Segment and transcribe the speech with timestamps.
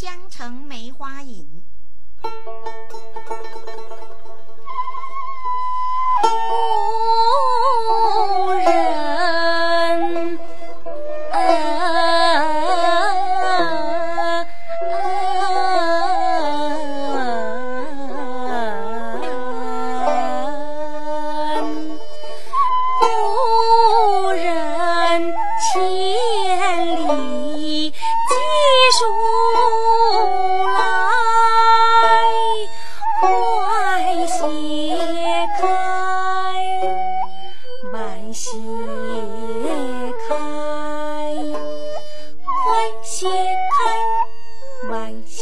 [0.00, 1.62] 江城梅花引。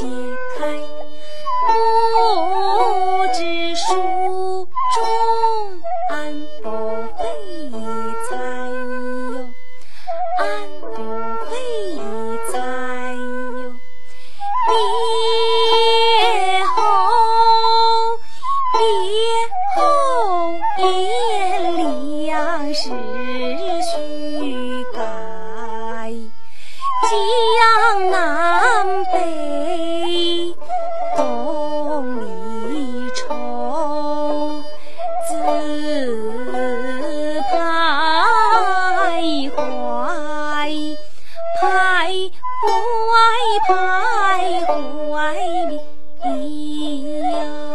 [0.09, 0.98] 离开。
[40.71, 40.73] ย
[41.59, 42.13] พาย
[42.63, 42.65] ห
[43.11, 43.89] วยพา
[44.43, 44.71] ยห
[45.13, 45.43] วย
[46.21, 46.43] เดี
[47.35, 47.68] ย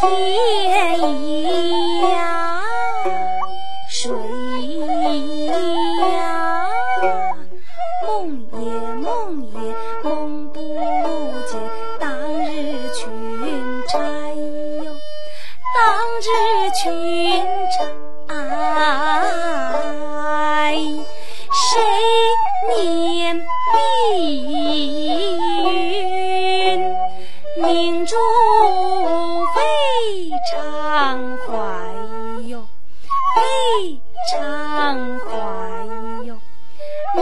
[0.00, 0.04] 天
[2.10, 2.12] 呀
[3.88, 4.10] 水
[6.00, 6.68] 呀，
[8.06, 8.08] 梦
[8.52, 8.58] 也
[8.96, 9.04] 梦
[9.52, 9.56] 也
[10.02, 10.08] 梦
[10.52, 10.58] 不
[11.50, 11.52] 见
[12.00, 12.04] 当
[12.44, 12.46] 日
[12.92, 13.02] 裙
[13.86, 13.98] 钗
[14.84, 14.84] 哟，
[15.74, 15.78] 当
[16.20, 16.22] 日
[16.82, 16.82] 裙
[17.70, 17.78] 钗，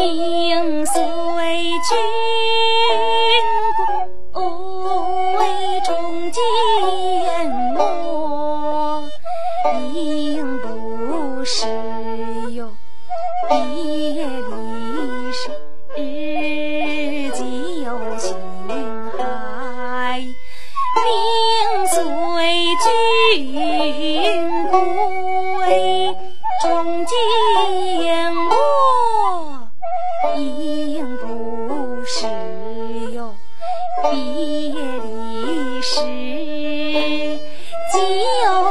[0.03, 1.01] 名随
[1.89, 1.97] 君
[4.33, 4.41] 归，
[5.85, 5.95] 中
[6.33, 6.43] 间
[7.73, 7.79] 没，
[9.95, 11.69] 应不是
[12.51, 12.69] 哟。
[13.49, 13.55] 别
[14.25, 15.41] 离时，
[17.33, 17.39] 既
[17.85, 18.35] 有情
[19.17, 20.19] 海。
[21.05, 21.07] 名
[21.87, 21.95] 随
[22.83, 23.55] 君
[24.69, 25.22] 归，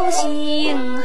[0.10, 1.01] 心